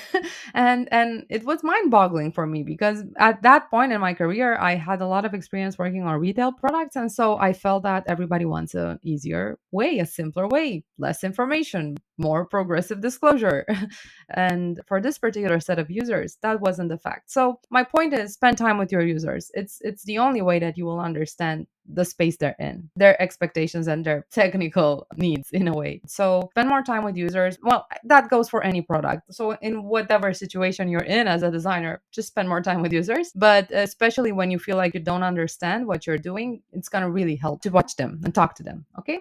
[0.55, 4.75] And and it was mind-boggling for me because at that point in my career i
[4.75, 8.45] had a lot of experience working on retail products and so i felt that everybody
[8.45, 13.67] wants an easier way a simpler way less information more progressive disclosure.
[14.31, 17.31] and for this particular set of users, that wasn't the fact.
[17.31, 19.51] So my point is spend time with your users.
[19.55, 23.87] It's it's the only way that you will understand the space they're in, their expectations
[23.87, 26.01] and their technical needs in a way.
[26.07, 27.59] So spend more time with users.
[27.63, 29.33] Well, that goes for any product.
[29.35, 33.31] So in whatever situation you're in as a designer, just spend more time with users.
[33.35, 37.11] But especially when you feel like you don't understand what you're doing, it's going to
[37.11, 38.87] really help to watch them and talk to them.
[38.99, 39.21] Okay.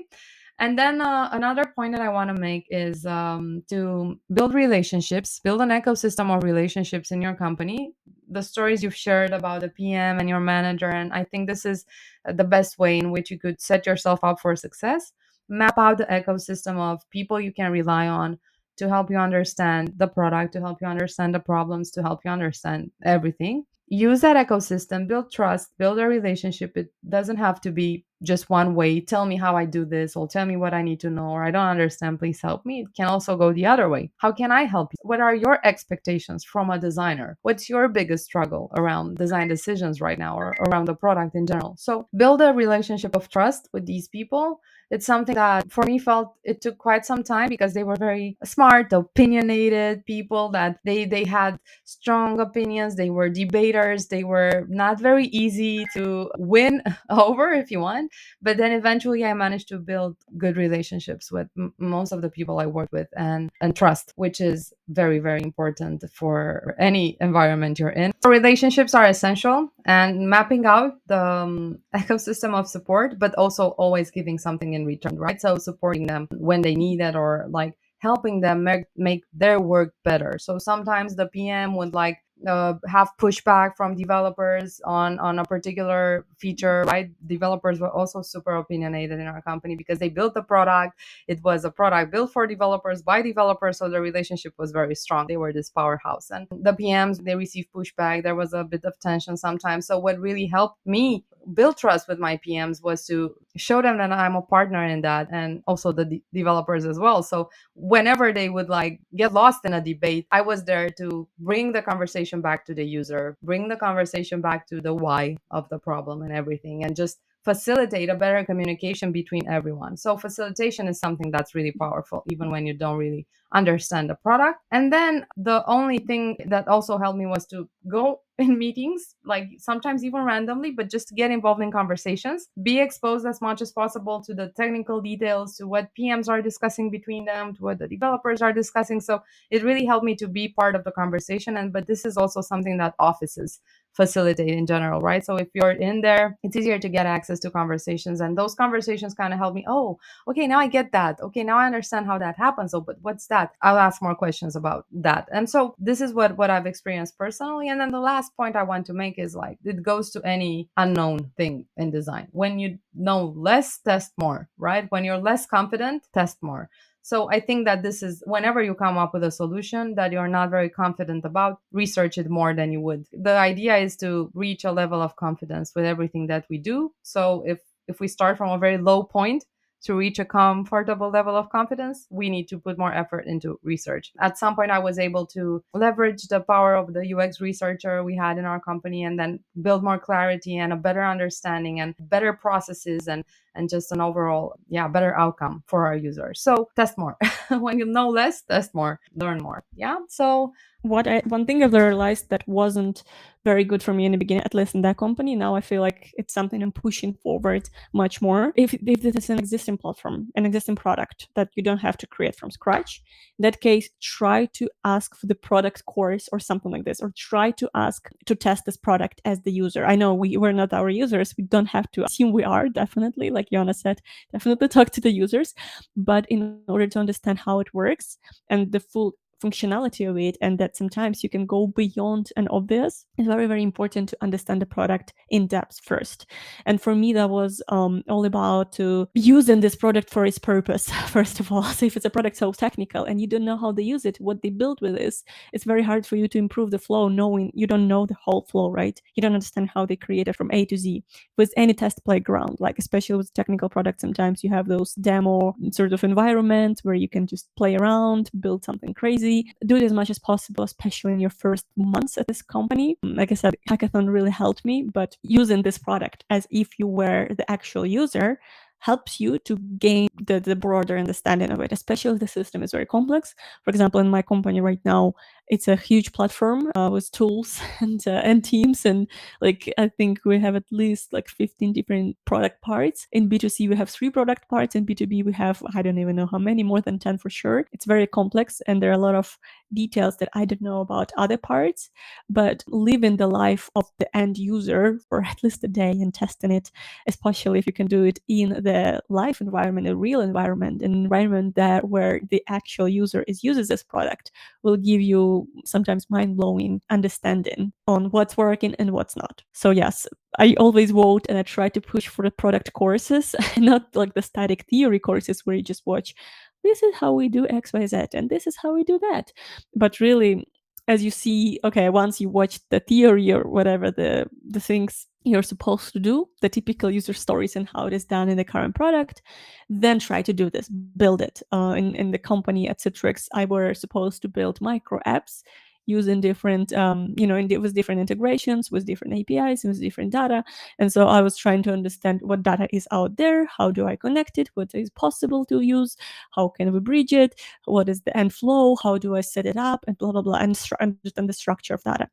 [0.57, 5.39] And then uh, another point that I want to make is um, to build relationships,
[5.39, 7.93] build an ecosystem of relationships in your company.
[8.29, 11.85] The stories you've shared about the PM and your manager, and I think this is
[12.27, 15.11] uh, the best way in which you could set yourself up for success.
[15.49, 18.39] Map out the ecosystem of people you can rely on
[18.77, 22.31] to help you understand the product, to help you understand the problems, to help you
[22.31, 26.75] understand everything use that ecosystem, build trust, build a relationship.
[26.75, 28.99] It doesn't have to be just one way.
[28.99, 31.43] Tell me how I do this, or tell me what I need to know, or
[31.43, 32.19] I don't understand.
[32.19, 32.81] Please help me.
[32.81, 34.11] It can also go the other way.
[34.17, 34.97] How can I help you?
[35.01, 37.37] What are your expectations from a designer?
[37.43, 41.75] What's your biggest struggle around design decisions right now or around the product in general?
[41.77, 44.59] So build a relationship of trust with these people
[44.91, 48.37] it's something that for me felt it took quite some time because they were very
[48.43, 54.99] smart opinionated people that they they had strong opinions they were debaters they were not
[54.99, 58.11] very easy to win over if you want
[58.41, 62.59] but then eventually i managed to build good relationships with m- most of the people
[62.59, 67.89] i worked with and and trust which is very very important for any environment you're
[67.89, 74.11] in relationships are essential and mapping out the um, ecosystem of support but also always
[74.11, 75.39] giving something in return, right?
[75.39, 79.93] So supporting them when they need it or like helping them make, make their work
[80.03, 80.37] better.
[80.39, 86.25] So sometimes the PM would like uh, have pushback from developers on on a particular
[86.37, 87.09] feature right?
[87.27, 90.99] Developers were also super opinionated in our company because they built the product.
[91.27, 95.27] It was a product built for developers by developers so the relationship was very strong.
[95.27, 96.29] They were this powerhouse.
[96.31, 98.23] And the pms they received pushback.
[98.23, 99.87] There was a bit of tension sometimes.
[99.87, 104.11] So what really helped me build trust with my PMs was to show them that
[104.11, 107.23] I'm a partner in that and also the de- developers as well.
[107.23, 111.71] So whenever they would like get lost in a debate, I was there to bring
[111.71, 115.79] the conversation back to the user, bring the conversation back to the why of the
[115.79, 119.95] problem and everything and just facilitate a better communication between everyone.
[119.95, 124.59] So facilitation is something that's really powerful even when you don't really understand the product.
[124.71, 129.47] And then the only thing that also helped me was to go in meetings, like
[129.59, 134.21] sometimes even randomly, but just get involved in conversations, be exposed as much as possible
[134.21, 138.41] to the technical details, to what PMs are discussing between them, to what the developers
[138.41, 138.99] are discussing.
[138.99, 141.55] So it really helped me to be part of the conversation.
[141.55, 143.61] And but this is also something that offices
[143.95, 145.25] facilitate in general, right?
[145.25, 148.21] So if you're in there, it's easier to get access to conversations.
[148.21, 151.19] And those conversations kind of help me, oh, okay, now I get that.
[151.21, 152.73] Okay, now I understand how that happens.
[152.73, 153.53] Oh, but what's that?
[153.61, 155.29] I'll ask more questions about that.
[155.31, 157.69] And so this is what what I've experienced personally.
[157.69, 160.69] And then the last point I want to make is like it goes to any
[160.77, 162.27] unknown thing in design.
[162.31, 164.85] When you know less, test more, right?
[164.89, 166.69] When you're less confident, test more.
[167.05, 170.27] So I think that this is whenever you come up with a solution that you're
[170.27, 173.05] not very confident about, research it more than you would.
[173.13, 176.93] The idea is to reach a level of confidence with everything that we do.
[177.03, 179.45] So if if we start from a very low point,
[179.83, 184.11] to reach a comfortable level of confidence, we need to put more effort into research.
[184.19, 188.15] At some point, I was able to leverage the power of the UX researcher we
[188.15, 192.33] had in our company and then build more clarity and a better understanding and better
[192.33, 193.23] processes and
[193.55, 197.17] and just an overall yeah better outcome for our users so test more
[197.59, 200.53] when you know less test more learn more yeah so
[200.85, 203.03] what I, one thing I've realized that wasn't
[203.43, 205.35] very good for me in the beginning, at least in that company.
[205.35, 208.53] Now I feel like it's something I'm pushing forward much more.
[208.55, 212.07] If, if this is an existing platform, an existing product that you don't have to
[212.07, 213.01] create from scratch,
[213.37, 217.11] in that case, try to ask for the product course or something like this, or
[217.15, 219.85] try to ask to test this product as the user.
[219.85, 221.35] I know we, we're not our users.
[221.37, 223.29] We don't have to assume we are, definitely.
[223.29, 225.53] Like Ioana said, definitely talk to the users.
[225.95, 228.17] But in order to understand how it works
[228.49, 233.05] and the full functionality of it and that sometimes you can go beyond an obvious
[233.17, 236.25] it's very very important to understand the product in depth first.
[236.65, 240.89] And for me that was um, all about to using this product for its purpose
[241.07, 241.63] first of all.
[241.75, 244.17] So if it's a product so technical and you don't know how they use it
[244.19, 247.51] what they build with this it's very hard for you to improve the flow knowing
[247.53, 249.01] you don't know the whole flow right?
[249.15, 251.03] You don't understand how they create it from a to z
[251.37, 255.93] with any test playground like especially with technical products sometimes you have those demo sort
[255.93, 259.24] of environments where you can just play around build something crazy
[259.65, 262.97] do it as much as possible, especially in your first months at this company.
[263.03, 267.27] Like I said, Hackathon really helped me, but using this product as if you were
[267.39, 268.39] the actual user
[268.79, 272.71] helps you to gain the, the broader understanding of it, especially if the system is
[272.71, 273.33] very complex.
[273.63, 275.13] For example, in my company right now,
[275.47, 279.07] it's a huge platform uh, with tools and uh, and teams and
[279.41, 283.07] like i think we have at least like 15 different product parts.
[283.11, 284.75] In b2c we have three product parts.
[284.75, 287.65] In b2b we have i don't even know how many more than 10 for sure.
[287.71, 289.37] It's very complex and there are a lot of
[289.73, 291.89] details that i don't know about other parts
[292.29, 296.51] but living the life of the end user for at least a day and testing
[296.51, 296.71] it
[297.07, 301.55] especially if you can do it in the live environment a real environment an environment
[301.55, 304.31] that where the actual user is uses this product
[304.63, 305.34] will give you
[305.65, 309.43] sometimes mind blowing understanding on what's working and what's not.
[309.53, 310.07] So, yes,
[310.39, 314.21] I always vote and I try to push for the product courses, not like the
[314.21, 316.15] static theory courses where you just watch,
[316.63, 319.31] this is how we do XYZ and this is how we do that.
[319.75, 320.45] But really,
[320.87, 325.43] as you see, okay, once you watch the theory or whatever the the things you're
[325.43, 328.75] supposed to do, the typical user stories and how it is done in the current
[328.75, 329.21] product,
[329.69, 331.41] then try to do this, build it.
[331.51, 335.41] Uh, in, in the company at Citrix, I were supposed to build micro apps
[335.85, 340.43] using different um, you know with different integrations with different apis with different data.
[340.79, 343.45] And so i was trying to understand what data is out there.
[343.45, 344.49] How do i connect it?
[344.55, 345.97] What is possible to use?
[346.31, 347.39] How can we bridge it?
[347.65, 348.75] What is the end flow?
[348.81, 349.85] How do i set it up?
[349.87, 352.09] And blah blah blah and understand the structure of data.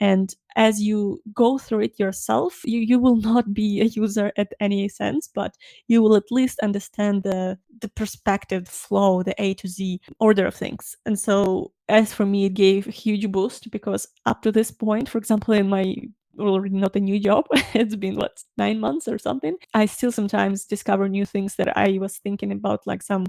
[0.00, 4.52] And as you go through it yourself you, you will not be a user at
[4.58, 9.54] any sense but you will at least understand the the perspective the flow the a
[9.54, 13.70] to z order of things and so as for me it gave a huge boost
[13.70, 15.94] because up to this point for example in my
[16.38, 20.64] already not a new job it's been what nine months or something i still sometimes
[20.64, 23.24] discover new things that i was thinking about like some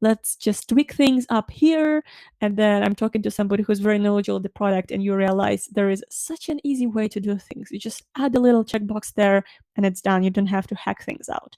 [0.00, 2.02] let's just tweak things up here.
[2.40, 5.66] And then I'm talking to somebody who's very knowledgeable of the product, and you realize
[5.72, 7.70] there is such an easy way to do things.
[7.70, 9.44] You just add a little checkbox there
[9.76, 10.22] and it's done.
[10.22, 11.56] You don't have to hack things out.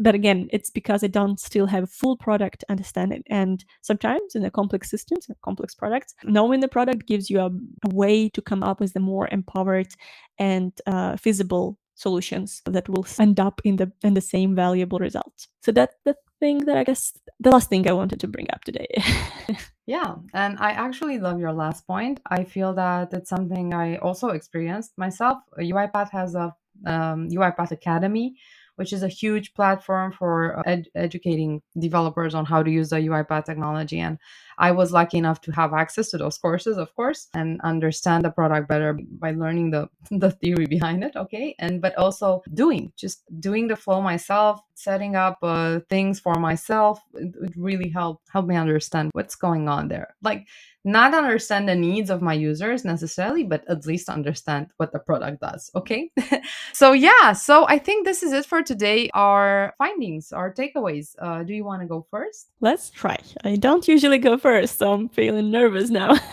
[0.00, 3.22] But again, it's because I don't still have full product understanding.
[3.28, 7.50] And sometimes in the complex systems and complex products, knowing the product gives you a,
[7.84, 9.88] a way to come up with the more empowered
[10.38, 15.48] and uh, feasible solutions that will end up in the in the same valuable results.
[15.62, 18.64] So that's the thing that I guess the last thing I wanted to bring up
[18.64, 18.88] today.
[19.86, 22.20] yeah, and I actually love your last point.
[22.26, 25.38] I feel that it's something I also experienced myself.
[25.58, 26.54] UiPath has a
[26.86, 28.36] um, UiPath Academy,
[28.80, 32.96] which is a huge platform for uh, ed- educating developers on how to use the
[32.96, 34.00] UiPath technology.
[34.00, 34.18] And
[34.60, 38.30] I was lucky enough to have access to those courses, of course, and understand the
[38.30, 41.16] product better by learning the the theory behind it.
[41.16, 46.34] Okay, and but also doing, just doing the flow myself, setting up uh, things for
[46.34, 47.00] myself.
[47.14, 50.14] It, it really helped help me understand what's going on there.
[50.22, 50.46] Like
[50.84, 55.40] not understand the needs of my users necessarily, but at least understand what the product
[55.40, 55.70] does.
[55.74, 56.10] Okay.
[56.72, 59.10] so, yeah, so I think this is it for today.
[59.12, 61.14] Our findings, our takeaways.
[61.18, 62.48] Uh, do you want to go first?
[62.60, 63.18] Let's try.
[63.44, 66.16] I don't usually go first, so I'm feeling nervous now.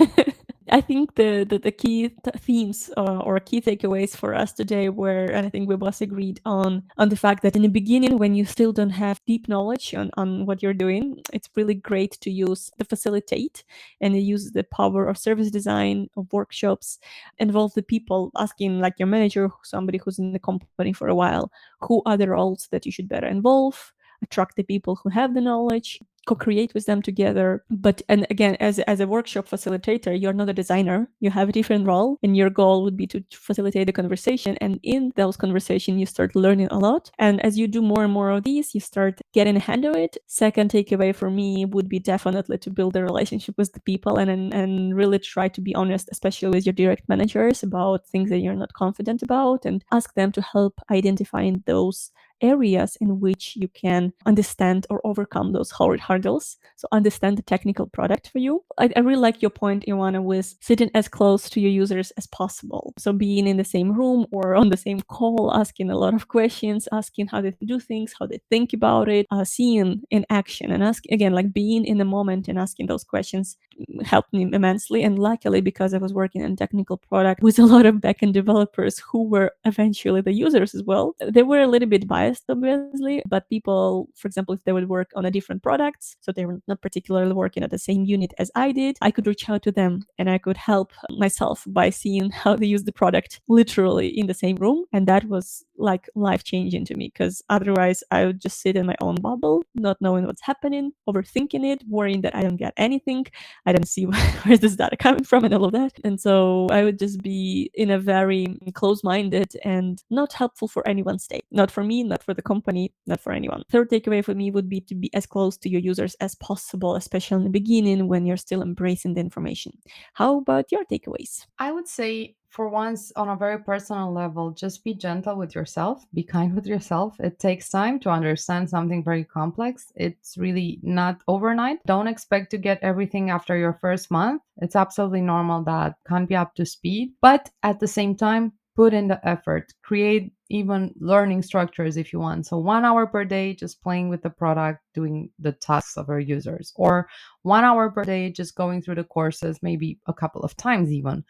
[0.69, 4.89] I think the the, the key th- themes uh, or key takeaways for us today
[4.89, 8.17] were, and I think we both agreed on on the fact that in the beginning,
[8.17, 12.19] when you still don't have deep knowledge on, on what you're doing, it's really great
[12.21, 13.63] to use the facilitate
[14.01, 16.99] and use the power of service design of workshops,
[17.39, 21.49] involve the people, asking like your manager, somebody who's in the company for a while,
[21.81, 25.41] who are the roles that you should better involve attract the people who have the
[25.41, 27.63] knowledge co-create with them together.
[27.71, 31.09] But and again as, as a workshop facilitator you're not a designer.
[31.19, 34.57] You have a different role and your goal would be to facilitate the conversation.
[34.61, 37.09] And in those conversations you start learning a lot.
[37.17, 39.95] And as you do more and more of these you start getting a hand of
[39.95, 40.17] it.
[40.27, 44.29] Second takeaway for me would be definitely to build a relationship with the people and,
[44.29, 48.39] and and really try to be honest especially with your direct managers about things that
[48.39, 52.11] you're not confident about and ask them to help identifying those
[52.41, 56.57] areas in which you can understand or overcome those hard hurdles.
[56.75, 58.63] So understand the technical product for you.
[58.77, 62.27] I, I really like your point, Ioana, with sitting as close to your users as
[62.27, 62.93] possible.
[62.97, 66.27] So being in the same room or on the same call, asking a lot of
[66.27, 70.71] questions, asking how they do things, how they think about it, uh, seeing in action
[70.71, 73.57] and ask again, like being in the moment and asking those questions
[74.03, 75.03] helped me immensely.
[75.03, 78.99] And luckily, because I was working in technical product with a lot of backend developers
[78.99, 83.49] who were eventually the users as well, they were a little bit biased obviously, but
[83.49, 86.81] people, for example, if they would work on a different products, so they were not
[86.81, 90.03] particularly working at the same unit as I did, I could reach out to them
[90.17, 94.33] and I could help myself by seeing how they use the product literally in the
[94.33, 94.85] same room.
[94.93, 98.85] And that was like life changing to me because otherwise I would just sit in
[98.85, 103.25] my own bubble, not knowing what's happening, overthinking it, worrying that I don't get anything.
[103.67, 104.05] I didn't see
[104.43, 105.91] where's this data coming from and all of that.
[106.05, 110.87] And so I would just be in a very close minded and not helpful for
[110.87, 111.43] anyone's state.
[111.51, 113.63] Not for me, not for the company, not for anyone.
[113.69, 116.95] Third takeaway for me would be to be as close to your users as possible,
[116.95, 119.73] especially in the beginning when you're still embracing the information.
[120.13, 121.45] How about your takeaways?
[121.59, 126.05] I would say for once on a very personal level just be gentle with yourself
[126.13, 127.15] be kind with yourself.
[127.19, 129.91] It takes time to understand something very complex.
[129.95, 131.79] It's really not overnight.
[131.85, 134.41] Don't expect to get everything after your first month.
[134.57, 138.93] It's absolutely normal that can't be up to speed but at the same time put
[138.93, 139.73] in the effort.
[139.83, 142.45] Create even learning structures if you want.
[142.45, 146.19] So one hour per day just playing with the product doing the tasks of our
[146.19, 147.07] users or
[147.43, 151.23] one hour per day just going through the courses maybe a couple of times even.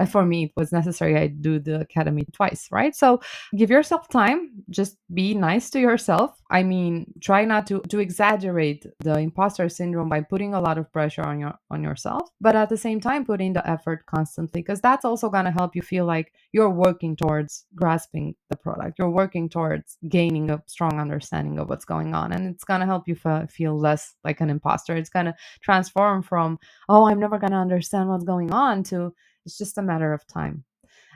[0.00, 2.94] Uh, for me it was necessary i do the academy twice right?
[2.94, 3.20] So
[3.60, 4.38] give yourself time
[4.70, 6.30] just be nice to yourself.
[6.58, 6.94] I mean
[7.28, 11.40] try not to to exaggerate the imposter syndrome by putting a lot of pressure on
[11.42, 15.04] your on yourself but at the same time put in the effort constantly because that's
[15.04, 18.98] also going to help you feel like you're working towards grasping the product.
[18.98, 22.86] You're working towards gaining a strong understanding of what's going on and it's going to
[22.86, 27.20] help you f- feel less like an imposter it's going to transform from oh i'm
[27.20, 29.12] never going to understand what's going on to
[29.44, 30.64] it's just a matter of time.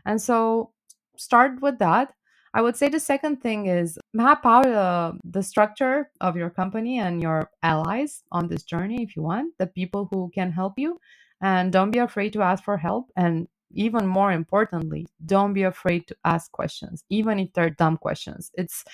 [0.05, 0.73] And so
[1.17, 2.13] start with that.
[2.55, 6.99] I would say the second thing is map out uh, the structure of your company
[6.99, 10.99] and your allies on this journey if you want, the people who can help you.
[11.43, 13.11] And don't be afraid to ask for help.
[13.15, 18.51] And even more importantly, don't be afraid to ask questions, even if they're dumb questions.
[18.55, 18.85] It's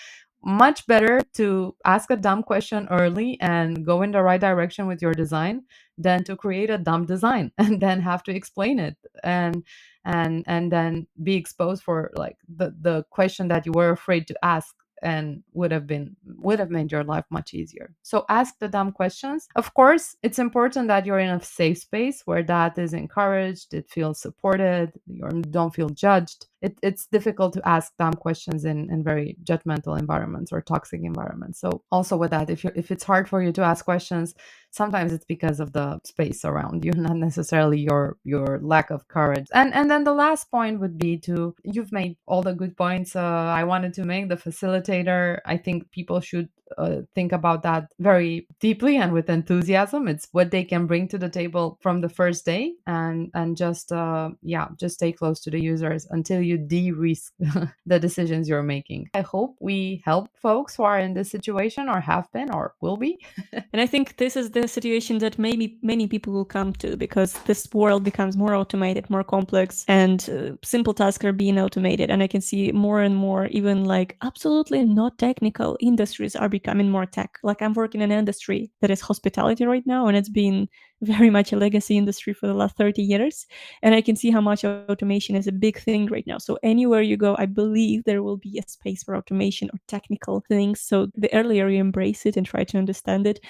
[0.45, 5.01] much better to ask a dumb question early and go in the right direction with
[5.01, 5.63] your design
[5.99, 9.65] than to create a dumb design and then have to explain it and
[10.05, 14.35] and and then be exposed for like the the question that you were afraid to
[14.43, 17.93] ask and would have been would have made your life much easier.
[18.03, 19.49] So ask the dumb questions.
[19.57, 23.91] Of course it's important that you're in a safe space where that is encouraged it
[23.91, 29.03] feels supported you don't feel judged it, it's difficult to ask dumb questions in, in
[29.03, 31.61] very judgmental environments or toxic environments.
[31.61, 34.35] So also with that, if you if it's hard for you to ask questions,
[34.71, 39.49] sometimes it's because of the space around you, not necessarily your your lack of courage.
[39.53, 43.17] And and then the last point would be to you've made all the good points
[43.17, 44.29] uh, I wanted to make.
[44.29, 46.49] The facilitator, I think people should
[46.79, 50.09] uh, think about that very deeply and with enthusiasm.
[50.09, 53.93] It's what they can bring to the table from the first day, and and just
[53.93, 57.33] uh, yeah, just stay close to the users until you de-risk
[57.87, 59.09] the decisions you're making.
[59.15, 62.97] I hope we help folks who are in this situation or have been or will
[62.97, 63.19] be.
[63.53, 67.35] and I think this is the situation that maybe many people will come to because
[67.45, 72.11] this world becomes more automated, more complex, and uh, simple tasks are being automated.
[72.11, 76.91] And I can see more and more, even like absolutely not technical industries are becoming
[76.91, 77.39] more tech.
[77.43, 80.69] Like I'm working in an industry that is hospitality right now, and it's been
[81.03, 83.47] very much a legacy industry for the last 30 years.
[83.83, 86.39] And I can see how much automation is a big thing right now.
[86.39, 90.45] So anywhere you go, I believe there will be a space for automation or technical
[90.49, 90.81] things.
[90.81, 93.41] So the earlier you embrace it and try to understand it,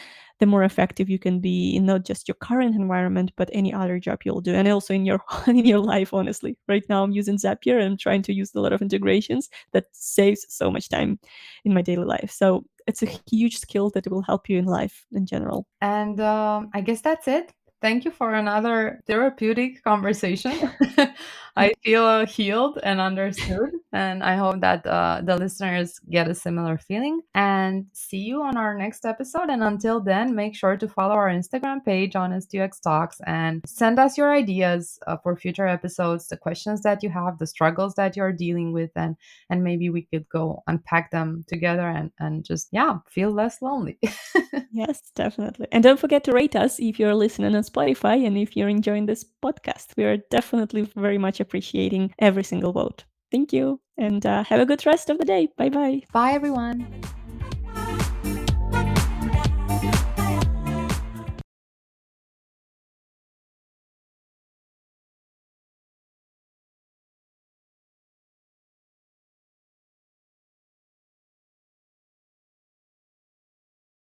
[0.41, 4.01] the more effective you can be in not just your current environment, but any other
[4.01, 4.55] job you'll do.
[4.55, 6.57] And also in your in your life, honestly.
[6.67, 9.85] Right now I'm using Zapier and I'm trying to use a lot of integrations that
[9.93, 11.19] saves so much time
[11.65, 12.31] in my daily life.
[12.31, 15.67] So it's a huge skill that will help you in life in general.
[15.81, 17.53] And um, I guess that's it.
[17.81, 20.71] Thank you for another therapeutic conversation.
[21.57, 26.79] I feel healed and understood, and I hope that uh, the listeners get a similar
[26.79, 27.21] feeling.
[27.35, 29.51] And see you on our next episode.
[29.51, 33.99] And until then, make sure to follow our Instagram page, Honest UX Talks, and send
[33.99, 38.17] us your ideas uh, for future episodes, the questions that you have, the struggles that
[38.17, 39.17] you're dealing with, and
[39.51, 43.99] and maybe we could go unpack them together and and just yeah feel less lonely.
[44.73, 45.67] yes, definitely.
[45.71, 49.07] And don't forget to rate us if you're listening on Spotify and if you're enjoying
[49.07, 49.89] this podcast.
[49.97, 53.05] We are definitely very much appreciating every single vote.
[53.31, 55.49] Thank you and uh, have a good rest of the day.
[55.57, 56.03] Bye bye.
[56.13, 56.87] Bye, everyone.